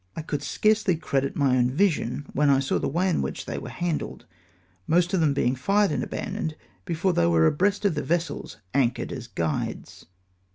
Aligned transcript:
I 0.15 0.23
could 0.23 0.41
scarcely 0.41 0.95
credit 0.95 1.35
my 1.35 1.55
own 1.57 1.69
vision 1.69 2.25
when 2.33 2.49
I 2.49 2.57
saw 2.59 2.79
the 2.79 2.87
way 2.89 3.07
in 3.07 3.21
which 3.21 3.45
they 3.45 3.59
were 3.59 3.69
handled; 3.69 4.25
most 4.87 5.13
of 5.13 5.19
them 5.19 5.35
being 5.35 5.53
fired 5.53 5.91
and 5.91 6.01
abandoned 6.03 6.55
before 6.85 7.13
they 7.13 7.27
were 7.27 7.45
abreast 7.45 7.85
of 7.85 7.93
the 7.93 8.01
vessels 8.01 8.57
anchored 8.73 9.11
as 9.11 9.27
guides. 9.27 10.07